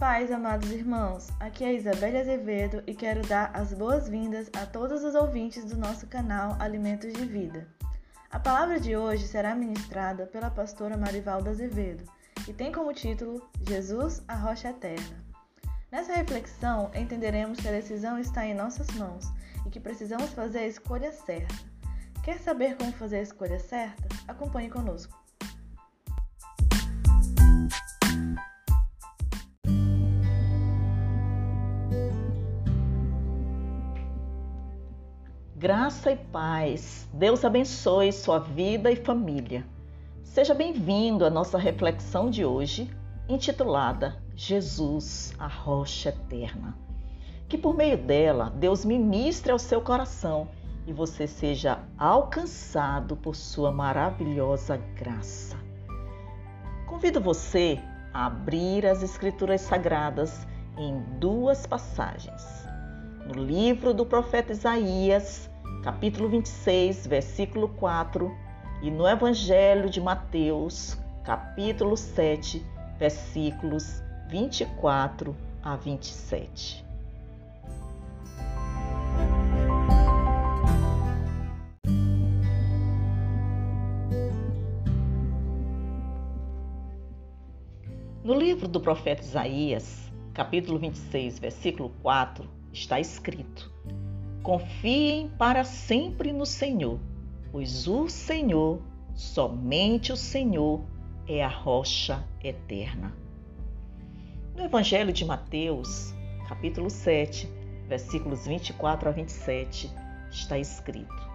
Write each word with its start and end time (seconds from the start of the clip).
paz, 0.00 0.32
amados 0.32 0.70
irmãos. 0.70 1.28
Aqui 1.38 1.62
é 1.62 1.74
Isabelle 1.74 2.16
Azevedo 2.16 2.82
e 2.86 2.94
quero 2.94 3.20
dar 3.28 3.50
as 3.52 3.74
boas-vindas 3.74 4.48
a 4.56 4.64
todos 4.64 5.04
os 5.04 5.14
ouvintes 5.14 5.62
do 5.66 5.76
nosso 5.76 6.06
canal 6.06 6.56
Alimentos 6.58 7.12
de 7.12 7.22
Vida. 7.26 7.68
A 8.30 8.40
palavra 8.40 8.80
de 8.80 8.96
hoje 8.96 9.28
será 9.28 9.54
ministrada 9.54 10.24
pela 10.24 10.50
pastora 10.50 10.96
Marivalda 10.96 11.50
Azevedo 11.50 12.02
e 12.48 12.52
tem 12.54 12.72
como 12.72 12.94
título 12.94 13.46
Jesus, 13.68 14.22
a 14.26 14.34
Rocha 14.34 14.70
Eterna. 14.70 15.22
Nessa 15.92 16.14
reflexão, 16.14 16.90
entenderemos 16.94 17.60
que 17.60 17.68
a 17.68 17.72
decisão 17.72 18.18
está 18.18 18.46
em 18.46 18.54
nossas 18.54 18.88
mãos 18.92 19.26
e 19.66 19.68
que 19.68 19.78
precisamos 19.78 20.32
fazer 20.32 20.60
a 20.60 20.66
escolha 20.66 21.12
certa. 21.12 21.54
Quer 22.24 22.38
saber 22.38 22.74
como 22.78 22.90
fazer 22.92 23.18
a 23.18 23.22
escolha 23.22 23.58
certa? 23.58 24.08
Acompanhe 24.26 24.70
conosco. 24.70 25.19
Graça 35.60 36.10
e 36.10 36.16
paz. 36.16 37.06
Deus 37.12 37.44
abençoe 37.44 38.10
sua 38.14 38.38
vida 38.38 38.90
e 38.90 38.96
família. 38.96 39.62
Seja 40.24 40.54
bem-vindo 40.54 41.22
à 41.22 41.28
nossa 41.28 41.58
reflexão 41.58 42.30
de 42.30 42.46
hoje, 42.46 42.90
intitulada 43.28 44.16
Jesus, 44.34 45.34
a 45.38 45.46
rocha 45.46 46.08
eterna. 46.08 46.74
Que 47.46 47.58
por 47.58 47.76
meio 47.76 47.98
dela, 47.98 48.50
Deus 48.56 48.86
ministre 48.86 49.52
ao 49.52 49.58
seu 49.58 49.82
coração 49.82 50.48
e 50.86 50.94
você 50.94 51.26
seja 51.26 51.80
alcançado 51.98 53.14
por 53.14 53.36
sua 53.36 53.70
maravilhosa 53.70 54.78
graça. 54.96 55.58
Convido 56.86 57.20
você 57.20 57.78
a 58.14 58.24
abrir 58.24 58.86
as 58.86 59.02
Escrituras 59.02 59.60
Sagradas 59.60 60.46
em 60.78 61.02
duas 61.18 61.66
passagens. 61.66 62.42
No 63.26 63.44
livro 63.44 63.92
do 63.92 64.06
profeta 64.06 64.52
Isaías, 64.52 65.49
capítulo 65.82 66.28
26, 66.28 67.06
versículo 67.06 67.68
4, 67.68 68.30
e 68.82 68.90
no 68.90 69.06
Evangelho 69.08 69.88
de 69.88 70.00
Mateus, 70.00 70.98
capítulo 71.24 71.96
7, 71.96 72.64
versículos 72.98 74.02
24 74.28 75.34
a 75.62 75.76
27. 75.76 76.84
No 88.22 88.34
livro 88.34 88.68
do 88.68 88.80
profeta 88.80 89.22
Isaías, 89.22 90.12
capítulo 90.34 90.78
26, 90.78 91.38
versículo 91.38 91.90
4, 92.02 92.46
está 92.72 93.00
escrito: 93.00 93.72
Confiem 94.42 95.28
para 95.28 95.64
sempre 95.64 96.32
no 96.32 96.46
Senhor, 96.46 96.98
pois 97.52 97.86
o 97.86 98.08
Senhor, 98.08 98.80
somente 99.14 100.12
o 100.12 100.16
Senhor, 100.16 100.80
é 101.28 101.44
a 101.44 101.48
rocha 101.48 102.24
eterna. 102.42 103.14
No 104.56 104.64
Evangelho 104.64 105.12
de 105.12 105.26
Mateus, 105.26 106.14
capítulo 106.48 106.88
7, 106.88 107.46
versículos 107.86 108.46
24 108.46 109.10
a 109.10 109.12
27, 109.12 109.90
está 110.30 110.58
escrito: 110.58 111.30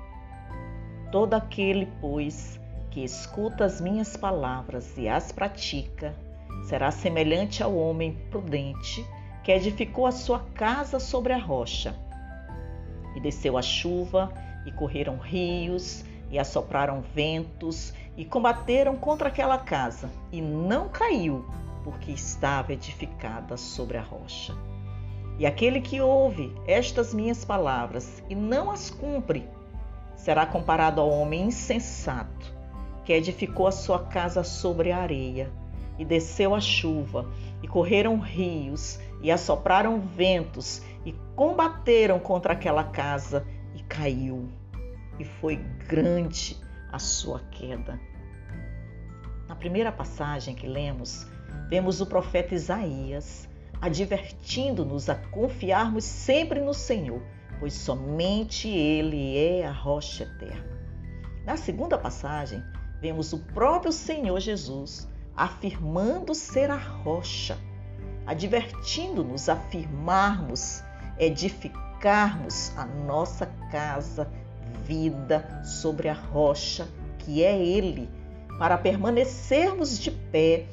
Todo 1.11 1.35
aquele, 1.35 1.87
pois, 2.01 2.59
que 2.89 3.03
escuta 3.03 3.65
as 3.65 3.79
minhas 3.79 4.17
palavras 4.17 4.97
e 4.97 5.07
as 5.07 5.31
pratica, 5.31 6.15
será 6.63 6.89
semelhante 6.89 7.61
ao 7.61 7.77
homem 7.77 8.17
prudente 8.31 9.05
que 9.43 9.51
edificou 9.51 10.07
a 10.07 10.11
sua 10.11 10.39
casa 10.55 10.99
sobre 10.99 11.31
a 11.31 11.37
rocha. 11.37 12.04
E 13.15 13.19
desceu 13.19 13.57
a 13.57 13.61
chuva, 13.61 14.31
e 14.65 14.71
correram 14.71 15.17
rios, 15.17 16.03
e 16.29 16.37
assopraram 16.37 17.01
ventos, 17.13 17.93
e 18.17 18.25
combateram 18.25 18.95
contra 18.95 19.29
aquela 19.29 19.57
casa, 19.57 20.09
e 20.31 20.41
não 20.41 20.89
caiu, 20.89 21.45
porque 21.83 22.11
estava 22.11 22.73
edificada 22.73 23.57
sobre 23.57 23.97
a 23.97 24.01
rocha. 24.01 24.53
E 25.37 25.45
aquele 25.45 25.81
que 25.81 25.99
ouve 25.99 26.53
estas 26.65 27.13
minhas 27.13 27.43
palavras 27.43 28.23
e 28.29 28.35
não 28.35 28.71
as 28.71 28.89
cumpre, 28.89 29.47
será 30.15 30.45
comparado 30.45 31.01
ao 31.01 31.09
homem 31.09 31.47
insensato, 31.47 32.53
que 33.03 33.13
edificou 33.13 33.67
a 33.67 33.71
sua 33.71 33.99
casa 33.99 34.43
sobre 34.43 34.91
a 34.91 34.97
areia, 34.97 35.51
e 35.99 36.03
desceu 36.03 36.55
a 36.55 36.59
chuva, 36.59 37.29
e 37.61 37.67
correram 37.67 38.19
rios, 38.19 38.99
e 39.21 39.31
assopraram 39.31 39.99
ventos, 39.99 40.81
e 41.05 41.13
combateram 41.35 42.19
contra 42.19 42.53
aquela 42.53 42.83
casa 42.83 43.45
e 43.75 43.83
caiu, 43.83 44.49
e 45.19 45.23
foi 45.23 45.57
grande 45.87 46.57
a 46.91 46.99
sua 46.99 47.39
queda. 47.51 47.99
Na 49.47 49.55
primeira 49.55 49.91
passagem 49.91 50.55
que 50.55 50.67
lemos, 50.67 51.27
vemos 51.69 52.01
o 52.01 52.05
profeta 52.05 52.55
Isaías 52.55 53.47
advertindo-nos 53.81 55.09
a 55.09 55.15
confiarmos 55.15 56.03
sempre 56.03 56.59
no 56.59 56.73
Senhor, 56.73 57.21
pois 57.59 57.73
somente 57.73 58.67
Ele 58.67 59.37
é 59.37 59.65
a 59.65 59.71
rocha 59.71 60.23
eterna. 60.23 60.75
Na 61.45 61.57
segunda 61.57 61.97
passagem, 61.97 62.63
vemos 62.99 63.33
o 63.33 63.39
próprio 63.39 63.91
Senhor 63.91 64.39
Jesus 64.39 65.07
afirmando 65.35 66.33
ser 66.33 66.71
a 66.71 66.77
rocha, 66.77 67.57
advertindo-nos 68.25 69.49
a 69.49 69.55
firmarmos 69.55 70.83
edificarmos 71.17 72.71
a 72.77 72.85
nossa 72.85 73.45
casa, 73.71 74.29
vida 74.83 75.63
sobre 75.63 76.09
a 76.09 76.13
rocha 76.13 76.87
que 77.19 77.43
é 77.43 77.59
Ele, 77.59 78.09
para 78.59 78.77
permanecermos 78.77 79.99
de 79.99 80.11
pé, 80.11 80.67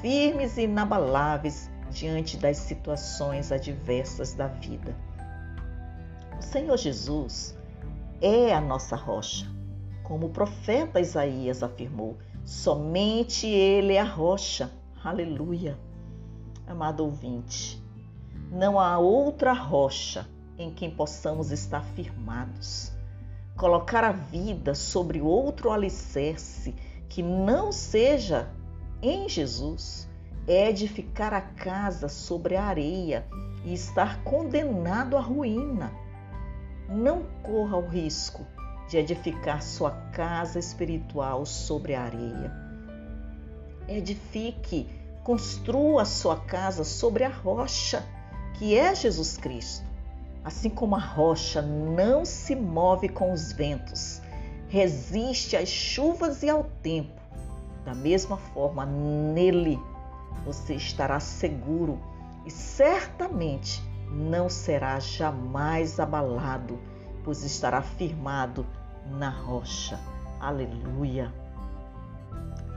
firmes 0.00 0.56
e 0.56 0.62
inabaláveis 0.62 1.70
diante 1.90 2.36
das 2.36 2.56
situações 2.56 3.52
adversas 3.52 4.32
da 4.32 4.46
vida. 4.46 4.96
O 6.38 6.42
Senhor 6.42 6.76
Jesus 6.76 7.56
é 8.20 8.54
a 8.54 8.60
nossa 8.60 8.96
rocha, 8.96 9.46
como 10.02 10.26
o 10.26 10.30
profeta 10.30 11.00
Isaías 11.00 11.62
afirmou, 11.62 12.16
somente 12.44 13.46
Ele 13.46 13.94
é 13.94 14.00
a 14.00 14.04
rocha. 14.04 14.70
Aleluia. 15.04 15.78
Amado 16.66 17.04
ouvinte, 17.04 17.82
não 18.50 18.80
há 18.80 18.98
outra 18.98 19.52
rocha 19.52 20.26
em 20.58 20.70
quem 20.70 20.90
possamos 20.90 21.50
estar 21.50 21.84
firmados. 21.94 22.92
Colocar 23.56 24.04
a 24.04 24.12
vida 24.12 24.74
sobre 24.74 25.20
outro 25.20 25.70
alicerce 25.70 26.74
que 27.08 27.22
não 27.22 27.70
seja 27.70 28.48
em 29.02 29.28
Jesus 29.28 30.08
é 30.46 30.70
edificar 30.70 31.34
a 31.34 31.40
casa 31.40 32.08
sobre 32.08 32.56
a 32.56 32.64
areia 32.64 33.26
e 33.64 33.74
estar 33.74 34.22
condenado 34.22 35.16
à 35.16 35.20
ruína. 35.20 35.92
Não 36.88 37.24
corra 37.42 37.76
o 37.76 37.86
risco 37.86 38.46
de 38.88 38.96
edificar 38.96 39.62
sua 39.62 39.90
casa 40.12 40.58
espiritual 40.58 41.44
sobre 41.44 41.94
a 41.94 42.02
areia. 42.02 42.52
Edifique, 43.86 44.88
construa 45.22 46.06
sua 46.06 46.36
casa 46.36 46.84
sobre 46.84 47.24
a 47.24 47.28
rocha 47.28 48.02
que 48.58 48.76
é 48.76 48.94
Jesus 48.94 49.36
Cristo. 49.36 49.86
Assim 50.44 50.68
como 50.70 50.96
a 50.96 51.00
rocha 51.00 51.62
não 51.62 52.24
se 52.24 52.56
move 52.56 53.08
com 53.08 53.32
os 53.32 53.52
ventos, 53.52 54.20
resiste 54.68 55.56
às 55.56 55.68
chuvas 55.68 56.42
e 56.42 56.50
ao 56.50 56.64
tempo, 56.82 57.18
da 57.84 57.94
mesma 57.94 58.36
forma, 58.36 58.84
nele 58.84 59.78
você 60.44 60.74
estará 60.74 61.18
seguro 61.20 61.98
e 62.44 62.50
certamente 62.50 63.82
não 64.10 64.48
será 64.48 64.98
jamais 65.00 65.98
abalado, 65.98 66.78
pois 67.24 67.42
estará 67.44 67.80
firmado 67.80 68.66
na 69.06 69.30
rocha. 69.30 69.98
Aleluia. 70.40 71.32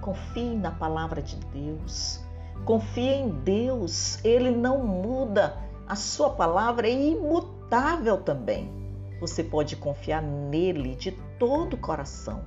Confie 0.02 0.56
na 0.56 0.72
palavra 0.72 1.22
de 1.22 1.36
Deus. 1.48 2.22
Confie 2.66 3.14
em 3.14 3.30
Deus. 3.30 4.24
Ele 4.24 4.50
não 4.50 4.86
muda. 4.86 5.58
A 5.92 5.96
sua 5.98 6.30
palavra 6.30 6.88
é 6.88 6.94
imutável 6.94 8.16
também. 8.16 8.72
Você 9.20 9.44
pode 9.44 9.76
confiar 9.76 10.22
nele 10.22 10.96
de 10.96 11.12
todo 11.38 11.74
o 11.74 11.78
coração. 11.78 12.46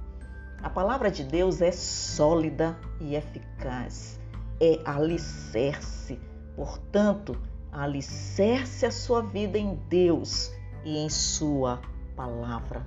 A 0.62 0.70
palavra 0.70 1.10
de 1.10 1.22
Deus 1.22 1.60
é 1.60 1.70
sólida 1.70 2.74
e 3.02 3.14
eficaz, 3.14 4.18
é 4.58 4.80
alicerce. 4.82 6.18
Portanto, 6.56 7.36
alicerce 7.70 8.86
a 8.86 8.90
sua 8.90 9.20
vida 9.20 9.58
em 9.58 9.74
Deus 9.90 10.50
e 10.82 10.96
em 10.96 11.10
Sua 11.10 11.82
palavra. 12.16 12.86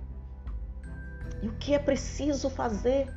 E 1.44 1.50
o 1.50 1.54
que 1.57 1.75
é 1.75 1.77
preciso 1.77 2.50
fazer? 2.50 3.13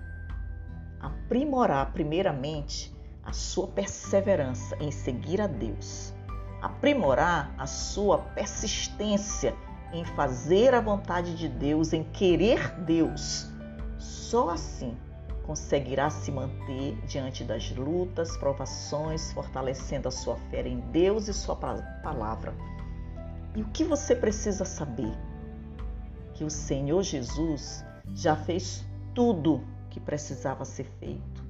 Aprimorar, 1.01 1.91
primeiramente, 1.95 2.95
a 3.25 3.33
sua 3.33 3.69
perseverança 3.69 4.77
em 4.79 4.91
seguir 4.91 5.41
a 5.41 5.47
Deus, 5.47 6.13
aprimorar 6.63 7.55
a 7.59 7.67
sua 7.67 8.19
persistência 8.19 9.55
em 9.93 10.05
fazer 10.05 10.75
a 10.75 10.81
vontade 10.81 11.35
de 11.37 11.49
Deus, 11.49 11.93
em 11.93 12.05
querer 12.05 12.75
Deus, 12.81 13.49
só 13.99 14.51
assim 14.51 14.97
conseguirá 15.43 16.09
se 16.11 16.31
manter 16.31 16.97
diante 17.07 17.43
das 17.43 17.73
lutas, 17.73 18.37
provações, 18.37 19.33
fortalecendo 19.33 20.07
a 20.07 20.11
sua 20.11 20.37
fé 20.49 20.67
em 20.69 20.79
Deus 20.93 21.27
e 21.27 21.35
sua 21.35 21.57
palavra. 21.57 22.55
E 23.57 23.63
o 23.63 23.67
que 23.71 23.83
você 23.83 24.15
precisa 24.15 24.65
saber? 24.65 25.13
Que 26.35 26.45
o 26.45 26.51
Senhor 26.51 27.03
Jesus 27.03 27.85
já 28.15 28.37
fez 28.37 28.85
tudo 29.13 29.65
que 29.91 29.99
precisava 29.99 30.65
ser 30.65 30.85
feito. 31.01 31.45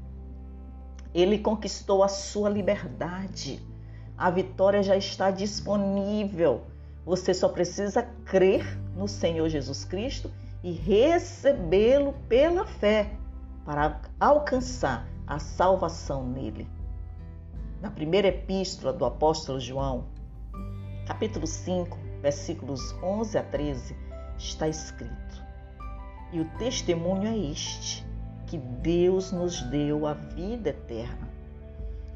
Ele 1.13 1.39
conquistou 1.39 2.03
a 2.03 2.09
sua 2.09 2.49
liberdade. 2.49 3.61
A 4.21 4.29
vitória 4.29 4.83
já 4.83 4.99
está 4.99 5.31
disponível. 5.31 6.61
Você 7.07 7.33
só 7.33 7.49
precisa 7.49 8.03
crer 8.27 8.79
no 8.95 9.09
Senhor 9.09 9.49
Jesus 9.49 9.83
Cristo 9.87 10.31
e 10.63 10.73
recebê-lo 10.73 12.13
pela 12.29 12.67
fé 12.67 13.13
para 13.65 13.99
alcançar 14.21 15.09
a 15.27 15.39
salvação 15.39 16.27
nele. 16.27 16.69
Na 17.81 17.91
primeira 17.91 18.29
epístola 18.29 18.93
do 18.93 19.07
apóstolo 19.07 19.59
João, 19.59 20.05
capítulo 21.07 21.47
5, 21.47 21.99
versículos 22.21 22.95
11 23.03 23.39
a 23.39 23.43
13, 23.43 23.97
está 24.37 24.69
escrito: 24.69 25.43
E 26.31 26.41
o 26.41 26.45
testemunho 26.59 27.27
é 27.27 27.39
este, 27.39 28.07
que 28.47 28.59
Deus 28.59 29.33
nos 29.33 29.63
deu 29.63 30.07
a 30.07 30.13
vida 30.13 30.69
eterna. 30.69 31.27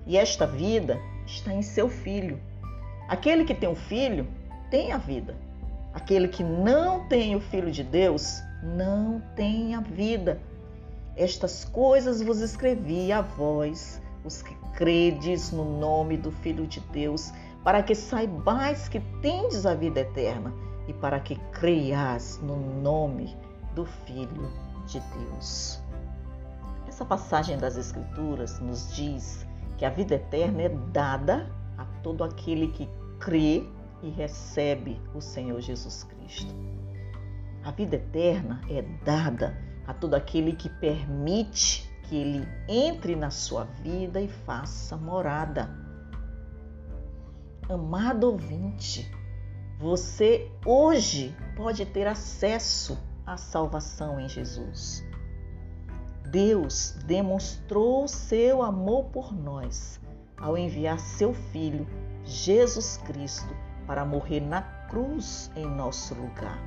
E 0.06 0.18
esta 0.18 0.46
vida 0.46 1.00
está 1.26 1.53
em 1.53 1.62
seu 1.62 1.88
Filho. 1.88 2.41
Aquele 3.09 3.44
que 3.44 3.55
tem 3.55 3.69
o 3.69 3.75
Filho 3.75 4.26
tem 4.71 4.93
a 4.93 4.99
vida. 4.99 5.37
Aquele 5.93 6.29
que 6.29 6.43
não 6.43 7.06
tem 7.09 7.37
o 7.37 7.41
Filho 7.41 7.71
de 7.71 7.82
Deus 7.85 8.43
não 8.62 9.23
tem 9.37 9.75
a 9.75 9.81
vida. 9.81 10.41
Estas 11.17 11.65
coisas 11.65 12.21
vos 12.21 12.41
escrevi 12.41 13.12
a 13.12 13.21
vós, 13.21 14.03
os 14.25 14.43
que 14.43 14.55
credes 14.75 15.53
no 15.53 15.79
nome 15.79 16.17
do 16.17 16.32
Filho 16.32 16.67
de 16.67 16.81
Deus, 16.81 17.32
para 17.62 17.82
que 17.82 17.94
saibais 17.94 18.88
que 18.88 19.00
tendes 19.23 19.65
a 19.65 19.75
vida 19.75 20.00
eterna 20.00 20.53
e 20.88 20.93
para 20.93 21.21
que 21.21 21.37
creias 21.53 22.41
no 22.43 22.56
nome 22.56 23.37
do 23.75 23.87
Filho 23.87 24.50
de 24.87 25.00
Deus. 25.00 25.81
Essa 26.88 27.05
passagem 27.05 27.56
das 27.56 27.76
Escrituras 27.76 28.61
nos 28.61 28.94
diz 28.94 29.44
que 29.76 29.85
a 29.85 29.91
vida 29.91 30.15
eterna 30.15 30.62
é 30.62 30.69
dada 30.69 31.50
a 31.76 31.85
todo 32.03 32.25
aquele 32.25 32.69
que 32.69 32.88
crê 33.19 33.67
e 34.03 34.11
recebe 34.11 35.00
o 35.15 35.21
Senhor 35.21 35.61
Jesus 35.61 36.05
Cristo. 36.05 36.55
A 37.65 37.71
vida 37.71 37.97
eterna 37.97 38.61
é 38.69 38.82
dada 39.05 39.56
a 39.87 39.94
todo 39.94 40.15
aquele 40.15 40.55
que 40.55 40.69
permite 40.69 41.91
que 42.03 42.17
ele 42.17 42.47
entre 42.69 43.17
na 43.17 43.31
sua 43.31 43.65
vida 43.65 44.21
e 44.21 44.29
faça 44.29 44.97
morada. 44.97 45.71
Amado 47.69 48.25
ouvinte, 48.25 49.11
você 49.79 50.50
hoje 50.67 51.35
pode 51.56 51.87
ter 51.87 52.06
acesso 52.06 52.99
à 53.26 53.38
salvação 53.38 54.21
em 54.21 54.29
Jesus. 54.29 55.03
Deus 56.34 56.96
demonstrou 57.06 58.08
seu 58.08 58.60
amor 58.60 59.04
por 59.04 59.32
nós 59.32 60.00
ao 60.36 60.58
enviar 60.58 60.98
seu 60.98 61.32
Filho, 61.32 61.86
Jesus 62.25 62.96
Cristo, 63.06 63.54
para 63.86 64.04
morrer 64.04 64.40
na 64.40 64.60
cruz 64.90 65.48
em 65.54 65.64
nosso 65.64 66.12
lugar. 66.12 66.58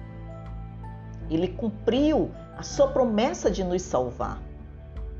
Ele 1.30 1.50
cumpriu 1.50 2.32
a 2.56 2.64
sua 2.64 2.88
promessa 2.88 3.52
de 3.52 3.62
nos 3.62 3.82
salvar. 3.82 4.42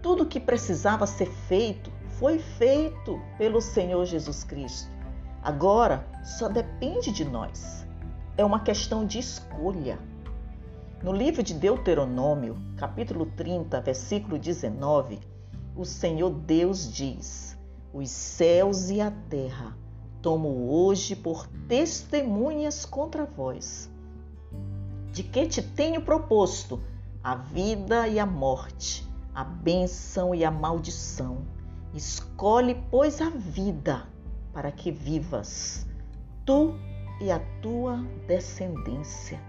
Tudo 0.02 0.24
o 0.24 0.26
que 0.26 0.40
precisava 0.40 1.06
ser 1.06 1.30
feito 1.50 1.92
foi 2.18 2.40
feito 2.40 3.20
pelo 3.38 3.60
Senhor 3.60 4.06
Jesus 4.06 4.46
Cristo. 4.46 4.90
Agora 5.44 6.08
só 6.24 6.48
depende 6.48 7.12
de 7.12 7.26
nós. 7.26 7.86
É 8.38 8.46
uma 8.46 8.62
questão 8.62 9.06
de 9.06 9.20
escolha. 9.20 10.00
No 11.04 11.12
livro 11.12 11.44
de 11.44 11.54
Deuteronômio, 11.54 12.58
capítulo 12.76 13.28
30, 13.28 13.80
versículo 13.82 14.40
19, 14.40 15.20
o 15.76 15.86
Senhor 15.86 16.32
Deus 16.32 16.92
diz: 16.92 17.56
Os 17.94 18.10
céus 18.10 18.90
e 18.90 19.00
a 19.00 19.12
terra 19.12 19.78
tomo 20.24 20.72
hoje 20.72 21.16
por 21.16 21.46
testemunhas 21.68 22.84
contra 22.84 23.26
vós, 23.26 23.92
de 25.12 25.22
que 25.22 25.46
te 25.46 25.62
tenho 25.62 26.02
proposto 26.02 26.82
a 27.24 27.36
vida 27.36 28.08
e 28.08 28.18
a 28.18 28.26
morte, 28.26 29.08
a 29.36 29.44
bênção 29.44 30.34
e 30.34 30.44
a 30.44 30.50
maldição. 30.50 31.46
Escolhe, 31.94 32.76
pois, 32.90 33.22
a 33.22 33.30
vida 33.30 34.08
para 34.52 34.72
que 34.72 34.92
vivas, 34.92 35.86
tu 36.44 36.74
e 37.22 37.30
a 37.30 37.40
tua 37.62 37.98
descendência. 38.28 39.40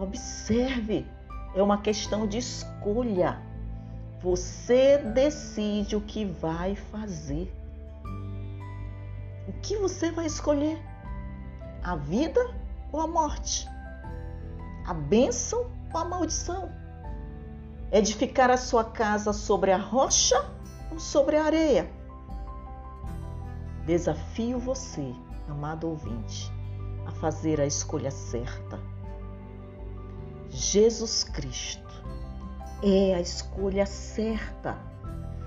Observe, 0.00 1.06
é 1.54 1.62
uma 1.62 1.76
questão 1.76 2.26
de 2.26 2.38
escolha. 2.38 3.38
Você 4.22 4.96
decide 4.96 5.94
o 5.94 6.00
que 6.00 6.24
vai 6.24 6.74
fazer. 6.74 7.52
O 9.46 9.52
que 9.60 9.76
você 9.76 10.10
vai 10.10 10.24
escolher? 10.24 10.80
A 11.82 11.96
vida 11.96 12.40
ou 12.90 12.98
a 12.98 13.06
morte? 13.06 13.68
A 14.86 14.94
bênção 14.94 15.70
ou 15.92 16.00
a 16.00 16.04
maldição? 16.06 16.72
Edificar 17.92 18.50
a 18.50 18.56
sua 18.56 18.84
casa 18.84 19.34
sobre 19.34 19.70
a 19.70 19.76
rocha 19.76 20.50
ou 20.90 20.98
sobre 20.98 21.36
a 21.36 21.44
areia? 21.44 21.90
Desafio 23.84 24.58
você, 24.58 25.14
amado 25.46 25.90
ouvinte, 25.90 26.50
a 27.06 27.10
fazer 27.10 27.60
a 27.60 27.66
escolha 27.66 28.10
certa. 28.10 28.78
Jesus 30.60 31.24
Cristo 31.24 32.04
é 32.82 33.14
a 33.14 33.20
escolha 33.20 33.86
certa. 33.86 34.76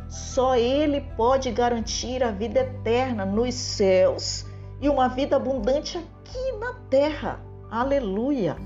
Só 0.09 0.55
Ele 0.55 1.01
pode 1.15 1.51
garantir 1.51 2.23
a 2.23 2.31
vida 2.31 2.61
eterna 2.61 3.23
nos 3.23 3.53
céus 3.53 4.43
e 4.81 4.89
uma 4.89 5.07
vida 5.07 5.35
abundante 5.35 5.99
aqui 5.99 6.51
na 6.53 6.73
terra. 6.89 7.39
Aleluia! 7.69 8.57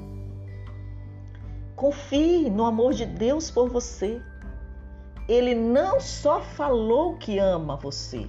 Confie 1.75 2.50
no 2.50 2.65
amor 2.65 2.93
de 2.93 3.05
Deus 3.05 3.51
por 3.51 3.69
você. 3.69 4.21
Ele 5.27 5.53
não 5.53 6.00
só 6.00 6.39
falou 6.39 7.17
que 7.17 7.38
ama 7.39 7.75
você, 7.75 8.25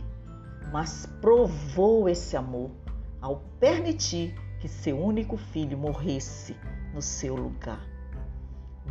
mas 0.73 1.07
provou 1.21 2.09
esse 2.09 2.37
amor 2.37 2.73
ao 3.21 3.45
permitir 3.61 4.35
que 4.59 4.67
seu 4.67 4.99
único 4.99 5.37
filho 5.37 5.79
morresse 5.79 6.57
no 6.93 7.01
seu 7.01 7.37
lugar. 7.37 7.98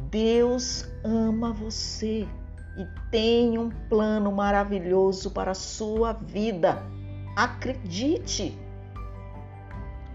Deus 0.10 0.86
ama 1.04 1.52
você 1.52 2.26
e 2.78 2.88
tem 3.12 3.58
um 3.58 3.70
plano 3.90 4.32
maravilhoso 4.32 5.32
para 5.32 5.52
a 5.52 5.56
sua 5.56 6.14
vida. 6.14 6.82
Acredite! 7.36 8.58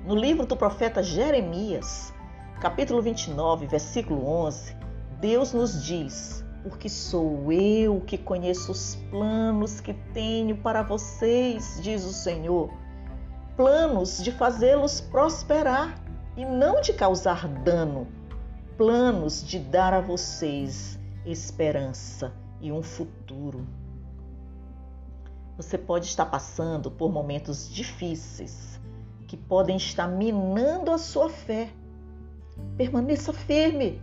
No 0.06 0.14
livro 0.14 0.46
do 0.46 0.56
profeta 0.56 1.02
Jeremias, 1.02 2.12
capítulo 2.58 3.02
29, 3.02 3.66
versículo 3.66 4.26
11, 4.26 4.74
Deus 5.20 5.52
nos 5.52 5.84
diz: 5.84 6.42
Porque 6.62 6.88
sou 6.88 7.52
eu 7.52 8.00
que 8.00 8.16
conheço 8.16 8.72
os 8.72 8.96
planos 9.10 9.78
que 9.78 9.92
tenho 10.14 10.56
para 10.56 10.82
vocês, 10.82 11.78
diz 11.82 12.02
o 12.04 12.14
Senhor. 12.14 12.70
Planos 13.58 14.22
de 14.22 14.32
fazê-los 14.32 15.02
prosperar 15.02 15.94
e 16.34 16.46
não 16.46 16.80
de 16.80 16.94
causar 16.94 17.46
dano. 17.46 18.21
Planos 18.76 19.44
de 19.44 19.58
dar 19.58 19.92
a 19.92 20.00
vocês 20.00 20.98
esperança 21.24 22.32
e 22.60 22.72
um 22.72 22.82
futuro. 22.82 23.66
Você 25.56 25.76
pode 25.78 26.06
estar 26.06 26.26
passando 26.26 26.90
por 26.90 27.12
momentos 27.12 27.68
difíceis 27.68 28.80
que 29.28 29.36
podem 29.36 29.76
estar 29.76 30.08
minando 30.08 30.90
a 30.90 30.98
sua 30.98 31.28
fé 31.28 31.70
Permaneça 32.76 33.32
firme. 33.32 34.00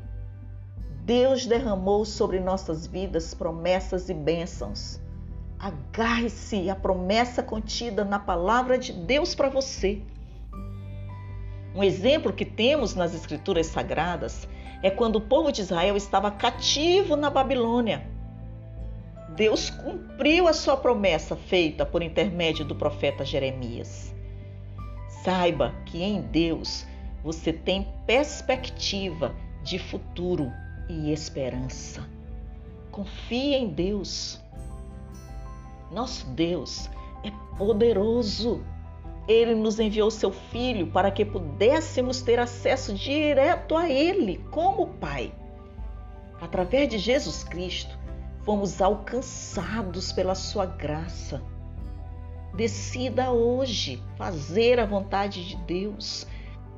Deus 1.03 1.45
derramou 1.45 2.05
sobre 2.05 2.39
nossas 2.39 2.85
vidas 2.85 3.33
promessas 3.33 4.09
e 4.09 4.13
bênçãos. 4.13 4.99
Agarre-se 5.57 6.69
à 6.69 6.75
promessa 6.75 7.43
contida 7.43 8.05
na 8.05 8.19
palavra 8.19 8.77
de 8.77 8.93
Deus 8.93 9.35
para 9.35 9.49
você. 9.49 10.01
Um 11.75 11.83
exemplo 11.83 12.31
que 12.31 12.45
temos 12.45 12.95
nas 12.95 13.13
Escrituras 13.13 13.67
Sagradas 13.67 14.47
é 14.81 14.89
quando 14.89 15.17
o 15.17 15.21
povo 15.21 15.51
de 15.51 15.61
Israel 15.61 15.97
estava 15.97 16.31
cativo 16.31 17.15
na 17.15 17.29
Babilônia. 17.29 18.07
Deus 19.35 19.69
cumpriu 19.69 20.47
a 20.47 20.53
sua 20.53 20.75
promessa 20.75 21.35
feita 21.35 21.85
por 21.85 22.01
intermédio 22.01 22.65
do 22.65 22.75
profeta 22.75 23.23
Jeremias. 23.23 24.13
Saiba 25.23 25.73
que 25.85 26.01
em 26.01 26.21
Deus 26.21 26.85
você 27.23 27.51
tem 27.53 27.87
perspectiva 28.05 29.35
de 29.63 29.77
futuro 29.77 30.51
e 30.89 31.11
esperança. 31.11 32.07
Confie 32.91 33.55
em 33.55 33.67
Deus. 33.69 34.41
Nosso 35.91 36.25
Deus 36.27 36.89
é 37.23 37.31
poderoso. 37.57 38.63
Ele 39.29 39.53
nos 39.53 39.79
enviou 39.79 40.09
seu 40.09 40.31
Filho 40.31 40.87
para 40.87 41.11
que 41.11 41.23
pudéssemos 41.23 42.19
ter 42.19 42.39
acesso 42.39 42.95
direto 42.95 43.77
a 43.77 43.87
Ele 43.87 44.43
como 44.49 44.87
Pai. 44.95 45.31
Através 46.41 46.89
de 46.89 46.97
Jesus 46.97 47.43
Cristo, 47.43 47.95
fomos 48.43 48.81
alcançados 48.81 50.11
pela 50.11 50.33
Sua 50.33 50.65
graça. 50.65 51.43
Decida 52.55 53.31
hoje 53.31 54.01
fazer 54.17 54.79
a 54.79 54.85
vontade 54.87 55.47
de 55.47 55.55
Deus. 55.57 56.25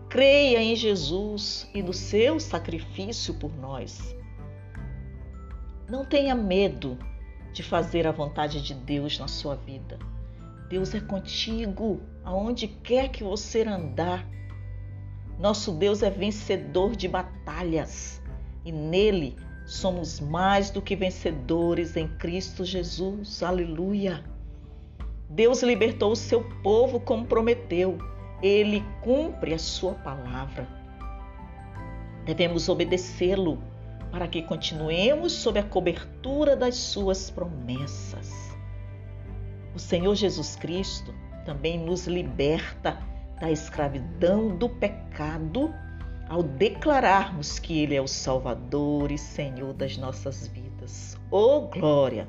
Creia 0.10 0.62
em 0.62 0.76
Jesus 0.76 1.70
e 1.74 1.82
no 1.82 1.94
seu 1.94 2.38
sacrifício 2.38 3.34
por 3.36 3.56
nós. 3.56 4.14
Não 5.90 6.04
tenha 6.04 6.36
medo 6.36 7.00
de 7.54 7.64
fazer 7.64 8.06
a 8.06 8.12
vontade 8.12 8.62
de 8.62 8.74
Deus 8.74 9.18
na 9.18 9.30
sua 9.30 9.56
vida. 9.56 9.98
Deus 10.72 10.96
é 10.96 11.02
contigo, 11.02 12.00
aonde 12.24 12.66
quer 12.66 13.10
que 13.10 13.26
você 13.26 13.64
andar. 13.64 14.26
Nosso 15.38 15.74
Deus 15.74 16.02
é 16.02 16.10
vencedor 16.10 16.96
de 16.96 17.10
batalhas 17.10 18.22
e 18.64 18.72
nele 18.72 19.36
somos 19.66 20.22
mais 20.22 20.70
do 20.70 20.82
que 20.82 20.96
vencedores 20.96 21.98
em 21.98 22.08
Cristo 22.08 22.64
Jesus. 22.64 23.44
Aleluia! 23.44 24.24
Deus 25.30 25.62
libertou 25.62 26.14
o 26.14 26.16
seu 26.16 26.42
povo 26.64 27.02
como 27.02 27.26
prometeu. 27.26 27.98
Ele 28.42 28.82
cumpre 29.02 29.54
a 29.54 29.60
sua 29.60 29.96
palavra. 29.96 30.66
Devemos 32.24 32.70
obedecê-lo 32.70 33.62
para 34.10 34.26
que 34.26 34.42
continuemos 34.42 35.34
sob 35.34 35.60
a 35.60 35.64
cobertura 35.64 36.56
das 36.56 36.76
suas 36.76 37.30
promessas. 37.30 38.51
O 39.74 39.80
Senhor 39.80 40.16
Jesus 40.16 40.56
Cristo 40.58 41.14
também 41.46 41.80
nos 41.80 42.06
liberta 42.06 42.98
da 43.40 43.50
escravidão 43.50 44.56
do 44.56 44.68
pecado 44.68 45.74
ao 46.28 46.44
declararmos 46.44 47.58
que 47.58 47.80
Ele 47.80 47.96
é 47.96 48.02
o 48.02 48.08
Salvador 48.08 49.12
e 49.12 49.18
Senhor 49.18 49.74
das 49.74 49.98
nossas 49.98 50.48
vidas. 50.48 51.18
Oh, 51.32 51.62
glória! 51.62 52.28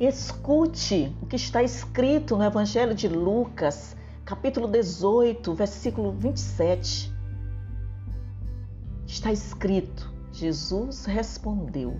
Escute 0.00 1.14
o 1.20 1.26
que 1.26 1.36
está 1.36 1.62
escrito 1.62 2.36
no 2.36 2.44
Evangelho 2.44 2.94
de 2.94 3.08
Lucas, 3.08 3.96
capítulo 4.24 4.68
18, 4.68 5.52
versículo 5.54 6.12
27. 6.12 7.17
Está 9.18 9.32
escrito: 9.32 10.08
Jesus 10.30 11.04
respondeu: 11.04 11.98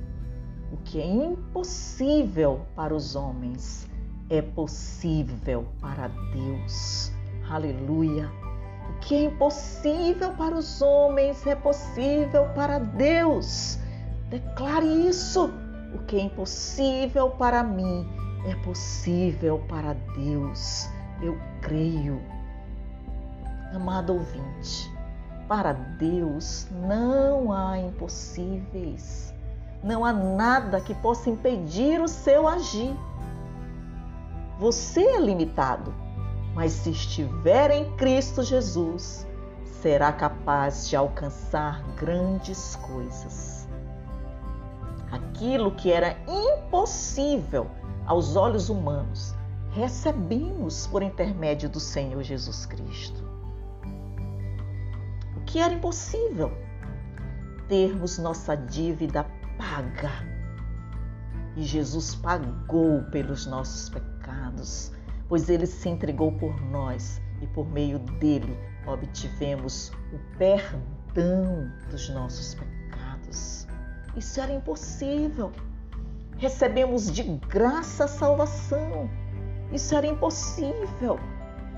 O 0.72 0.76
que 0.84 1.00
é 1.00 1.04
impossível 1.04 2.60
para 2.76 2.94
os 2.94 3.16
homens 3.16 3.88
é 4.30 4.40
possível 4.40 5.66
para 5.80 6.06
Deus. 6.32 7.10
Aleluia! 7.50 8.30
O 8.88 9.00
que 9.00 9.16
é 9.16 9.22
impossível 9.24 10.32
para 10.34 10.54
os 10.54 10.80
homens 10.80 11.44
é 11.44 11.56
possível 11.56 12.44
para 12.54 12.78
Deus. 12.78 13.80
Declare 14.30 14.86
isso. 14.86 15.50
O 15.96 15.98
que 16.06 16.18
é 16.18 16.20
impossível 16.20 17.30
para 17.30 17.64
mim 17.64 18.08
é 18.46 18.54
possível 18.62 19.58
para 19.68 19.94
Deus. 20.14 20.88
Eu 21.20 21.36
creio. 21.62 22.22
Amado 23.74 24.12
ouvinte, 24.14 24.88
para 25.48 25.72
Deus 25.72 26.66
não 26.70 27.50
há 27.50 27.78
impossíveis. 27.78 29.34
Não 29.82 30.04
há 30.04 30.12
nada 30.12 30.80
que 30.80 30.94
possa 30.94 31.30
impedir 31.30 32.00
o 32.00 32.08
seu 32.08 32.46
agir. 32.46 32.94
Você 34.58 35.00
é 35.00 35.20
limitado, 35.20 35.94
mas 36.54 36.72
se 36.72 36.90
estiver 36.90 37.70
em 37.70 37.96
Cristo 37.96 38.42
Jesus, 38.42 39.26
será 39.80 40.12
capaz 40.12 40.88
de 40.88 40.96
alcançar 40.96 41.82
grandes 41.96 42.76
coisas 42.76 43.58
aquilo 45.10 45.70
que 45.70 45.92
era 45.92 46.16
impossível 46.26 47.68
aos 48.06 48.36
olhos 48.36 48.68
humanos, 48.68 49.34
recebemos 49.70 50.86
por 50.86 51.02
intermédio 51.02 51.68
do 51.68 51.78
Senhor 51.80 52.22
Jesus 52.22 52.66
Cristo. 52.66 53.37
Que 55.48 55.60
era 55.60 55.72
impossível? 55.72 56.52
Termos 57.68 58.18
nossa 58.18 58.54
dívida 58.54 59.24
paga. 59.56 60.10
E 61.56 61.62
Jesus 61.62 62.14
pagou 62.16 63.02
pelos 63.04 63.46
nossos 63.46 63.88
pecados, 63.88 64.92
pois 65.26 65.48
ele 65.48 65.64
se 65.64 65.88
entregou 65.88 66.32
por 66.32 66.60
nós 66.66 67.22
e 67.40 67.46
por 67.46 67.66
meio 67.66 67.98
dele 67.98 68.58
obtivemos 68.86 69.90
o 70.12 70.36
perdão 70.36 71.72
dos 71.90 72.10
nossos 72.10 72.54
pecados. 72.54 73.66
Isso 74.18 74.38
era 74.42 74.52
impossível. 74.52 75.50
Recebemos 76.36 77.10
de 77.10 77.22
graça 77.22 78.04
a 78.04 78.08
salvação. 78.08 79.08
Isso 79.72 79.94
era 79.94 80.06
impossível. 80.06 81.18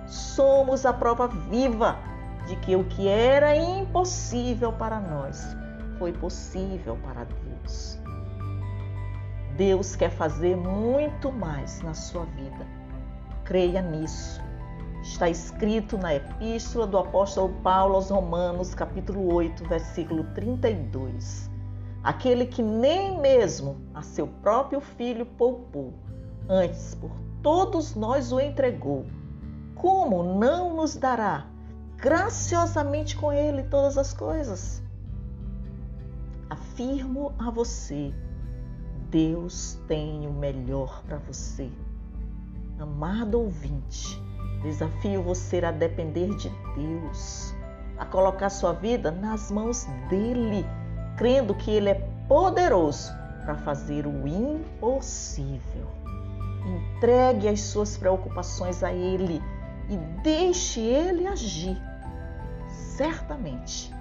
Somos 0.09 0.85
a 0.85 0.93
prova 0.93 1.29
viva 1.29 2.11
de 2.51 2.57
que 2.57 2.75
o 2.75 2.85
que 2.85 3.07
era 3.07 3.57
impossível 3.57 4.73
para 4.73 4.99
nós 4.99 5.57
foi 5.99 6.13
possível 6.13 6.99
para 7.05 7.25
Deus. 7.25 7.97
Deus 9.57 9.95
quer 9.95 10.11
fazer 10.11 10.57
muito 10.57 11.31
mais 11.31 11.81
na 11.83 11.95
sua 11.95 12.25
vida. 12.25 12.67
Creia 13.45 13.81
nisso. 13.81 14.43
Está 15.01 15.31
escrito 15.31 15.97
na 15.97 16.17
epístola 16.17 16.87
do 16.87 16.99
apóstolo 16.99 17.55
Paulo 17.63 17.95
aos 17.95 18.11
Romanos, 18.11 18.75
capítulo 18.75 19.33
8, 19.33 19.65
versículo 19.69 20.25
32 20.35 21.49
aquele 22.03 22.47
que 22.47 22.63
nem 22.63 23.21
mesmo 23.21 23.77
a 23.95 24.03
seu 24.03 24.27
próprio 24.27 24.81
filho 24.81 25.27
poupou, 25.27 25.93
antes 26.49 26.95
por 26.95 27.11
todos 27.43 27.95
nós 27.95 28.33
o 28.33 28.41
entregou, 28.41 29.05
como 29.75 30.23
não 30.39 30.75
nos 30.75 30.97
dará 30.97 31.47
graciosamente 32.01 33.17
com 33.17 33.33
ele 33.33 33.63
todas 33.65 33.99
as 33.99 34.13
coisas? 34.13 34.83
Afirmo 36.49 37.33
a 37.39 37.51
você, 37.51 38.13
Deus 39.11 39.79
tem 39.87 40.27
o 40.27 40.33
melhor 40.33 41.03
para 41.05 41.19
você. 41.19 41.71
Amado 42.79 43.39
ouvinte, 43.39 44.21
desafio 44.63 45.23
você 45.23 45.65
a 45.65 45.71
depender 45.71 46.35
de 46.37 46.49
Deus, 46.75 47.55
a 47.99 48.07
colocar 48.07 48.49
sua 48.49 48.73
vida 48.73 49.11
nas 49.11 49.51
mãos 49.51 49.85
dele 50.09 50.65
crendo 51.21 51.55
que 51.55 51.71
Ele 51.71 51.91
é 51.91 52.09
poderoso 52.27 53.13
para 53.45 53.55
fazer 53.57 54.07
o 54.07 54.27
impossível. 54.27 55.87
Entregue 56.65 57.47
as 57.47 57.61
suas 57.61 57.99
preocupações 57.99 58.83
a 58.83 58.91
Ele 58.91 59.43
e 59.91 59.97
deixe 60.23 60.81
Ele 60.81 61.27
agir. 61.27 61.90
Certamente 62.81 63.93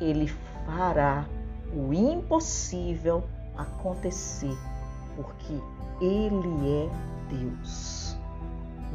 Ele 0.00 0.28
fará 0.66 1.26
o 1.72 1.92
impossível 1.92 3.24
acontecer, 3.56 4.56
porque 5.16 5.60
Ele 6.00 6.70
é 6.70 7.34
Deus. 7.34 8.16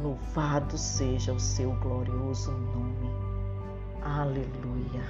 Louvado 0.02 0.76
seja 0.76 1.32
o 1.32 1.40
seu 1.40 1.72
glorioso 1.80 2.50
nome. 2.52 3.10
Aleluia. 4.02 5.02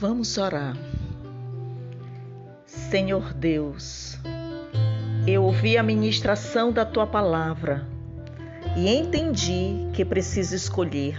Vamos 0.00 0.38
orar. 0.38 0.74
Senhor 2.90 3.32
Deus, 3.32 4.18
eu 5.24 5.44
ouvi 5.44 5.78
a 5.78 5.82
ministração 5.82 6.72
da 6.72 6.84
tua 6.84 7.06
palavra 7.06 7.86
e 8.76 8.88
entendi 8.88 9.88
que 9.92 10.04
preciso 10.04 10.56
escolher 10.56 11.16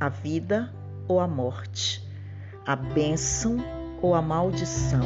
a 0.00 0.08
vida 0.08 0.72
ou 1.06 1.20
a 1.20 1.28
morte, 1.28 2.02
a 2.66 2.74
bênção 2.74 3.58
ou 4.00 4.14
a 4.14 4.22
maldição. 4.22 5.02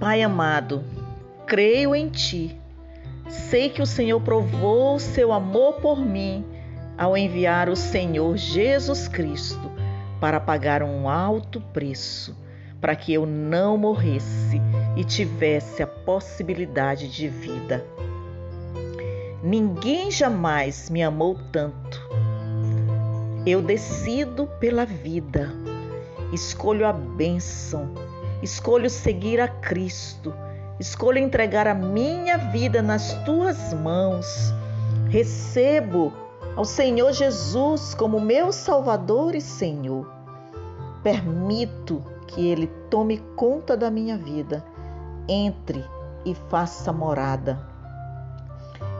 Pai 0.00 0.20
amado, 0.20 0.82
creio 1.46 1.94
em 1.94 2.08
Ti. 2.08 2.60
Sei 3.28 3.70
que 3.70 3.80
o 3.80 3.86
Senhor 3.86 4.20
provou 4.20 4.98
seu 4.98 5.32
amor 5.32 5.74
por 5.74 6.04
mim 6.04 6.44
ao 6.98 7.16
enviar 7.16 7.68
o 7.68 7.76
Senhor 7.76 8.36
Jesus 8.36 9.06
Cristo 9.06 9.70
para 10.20 10.40
pagar 10.40 10.82
um 10.82 11.08
alto 11.08 11.60
preço, 11.60 12.36
para 12.80 12.94
que 12.94 13.12
eu 13.12 13.26
não 13.26 13.76
morresse 13.76 14.60
e 14.96 15.04
tivesse 15.04 15.82
a 15.82 15.86
possibilidade 15.86 17.08
de 17.08 17.28
vida. 17.28 17.84
Ninguém 19.42 20.10
jamais 20.10 20.90
me 20.90 21.02
amou 21.02 21.38
tanto. 21.52 22.00
Eu 23.46 23.62
decido 23.62 24.48
pela 24.58 24.84
vida, 24.84 25.52
escolho 26.32 26.86
a 26.86 26.92
bênção, 26.92 27.92
escolho 28.42 28.90
seguir 28.90 29.40
a 29.40 29.46
Cristo, 29.46 30.34
escolho 30.80 31.18
entregar 31.18 31.66
a 31.68 31.74
minha 31.74 32.36
vida 32.36 32.82
nas 32.82 33.12
tuas 33.24 33.72
mãos. 33.72 34.26
Recebo 35.08 36.12
ao 36.56 36.64
Senhor 36.64 37.12
Jesus 37.12 37.94
como 37.94 38.20
meu 38.20 38.52
Salvador 38.52 39.34
e 39.34 39.40
Senhor. 39.40 40.10
Permito 41.04 42.02
que 42.26 42.48
Ele 42.48 42.66
tome 42.90 43.18
conta 43.36 43.76
da 43.76 43.90
minha 43.90 44.16
vida, 44.16 44.64
entre 45.28 45.84
e 46.24 46.34
faça 46.48 46.92
morada 46.92 47.76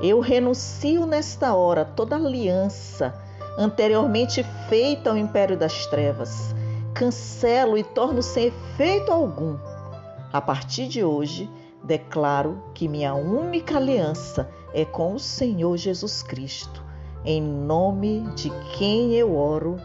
eu 0.01 0.21
renuncio 0.21 1.07
nesta 1.07 1.55
hora 1.55 1.85
toda 1.85 2.17
aliança 2.17 3.15
anteriormente 3.59 4.45
feita 4.69 5.11
ao 5.11 5.17
império 5.17 5.57
das 5.57 5.87
trevas. 5.87 6.55
Cancelo 6.95 7.79
e 7.79 7.83
torno 7.83 8.23
sem 8.23 8.47
efeito 8.47 9.11
algum. 9.11 9.57
A 10.33 10.41
partir 10.41 10.89
de 10.89 11.03
hoje, 11.03 11.51
declaro 11.83 12.63
que 12.75 12.89
minha 12.89 13.15
única 13.15 13.77
aliança 13.77 14.51
é 14.75 14.85
com 14.85 15.15
o 15.15 15.19
Senhor 15.19 15.77
Jesus 15.77 16.23
Cristo. 16.23 16.85
Em 17.25 17.41
nome 17.41 18.21
de 18.35 18.51
quem 18.77 19.15
eu 19.15 19.35
oro. 19.35 19.77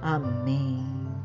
Amém. 0.00 1.15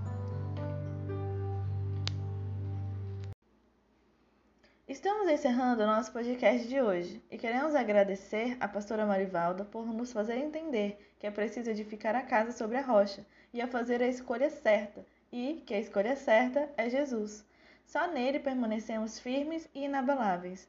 Estamos 4.92 5.30
encerrando 5.30 5.84
o 5.84 5.88
nosso 5.88 6.12
podcast 6.12 6.68
de 6.68 6.82
hoje 6.82 7.24
e 7.32 7.38
queremos 7.38 7.76
agradecer 7.76 8.58
a 8.60 8.68
pastora 8.68 9.06
Marivalda 9.06 9.64
por 9.64 9.86
nos 9.86 10.12
fazer 10.12 10.36
entender 10.36 11.16
que 11.18 11.26
é 11.26 11.32
preciso 11.32 11.70
edificar 11.70 12.14
a 12.14 12.22
casa 12.22 12.52
sobre 12.52 12.76
a 12.76 12.82
rocha 12.82 13.26
e 13.54 13.62
a 13.62 13.70
fazer 13.70 14.04
a 14.04 14.08
escolha 14.08 14.50
certa, 14.50 15.06
e 15.32 15.64
que 15.66 15.74
a 15.74 15.80
escolha 15.80 16.18
certa 16.18 16.70
é 16.76 16.90
Jesus. 16.90 17.46
Só 17.86 18.06
nele 18.12 18.38
permanecemos 18.38 19.18
firmes 19.18 19.66
e 19.74 19.86
inabaláveis. 19.86 20.68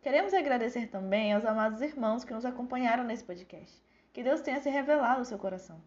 Queremos 0.00 0.32
agradecer 0.32 0.86
também 0.86 1.32
aos 1.32 1.44
amados 1.44 1.82
irmãos 1.82 2.22
que 2.22 2.32
nos 2.32 2.44
acompanharam 2.44 3.02
nesse 3.02 3.24
podcast. 3.24 3.82
Que 4.12 4.22
Deus 4.22 4.40
tenha 4.40 4.60
se 4.60 4.70
revelado 4.70 5.18
ao 5.18 5.24
seu 5.24 5.36
coração. 5.36 5.82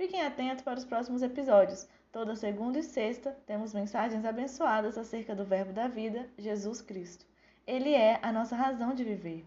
Fiquem 0.00 0.22
atentos 0.22 0.64
para 0.64 0.78
os 0.78 0.84
próximos 0.86 1.22
episódios. 1.22 1.86
Toda 2.10 2.34
segunda 2.34 2.78
e 2.78 2.82
sexta 2.82 3.36
temos 3.44 3.74
mensagens 3.74 4.24
abençoadas 4.24 4.96
acerca 4.96 5.34
do 5.34 5.44
Verbo 5.44 5.74
da 5.74 5.88
vida, 5.88 6.26
Jesus 6.38 6.80
Cristo. 6.80 7.26
Ele 7.66 7.92
é 7.92 8.18
a 8.22 8.32
nossa 8.32 8.56
razão 8.56 8.94
de 8.94 9.04
viver. 9.04 9.44